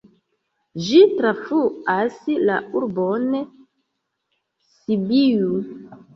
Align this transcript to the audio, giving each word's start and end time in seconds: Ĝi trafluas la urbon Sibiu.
Ĝi 0.85 1.01
trafluas 1.19 2.17
la 2.47 2.57
urbon 2.81 3.29
Sibiu. 4.81 5.55